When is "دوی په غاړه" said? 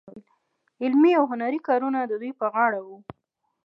2.21-2.79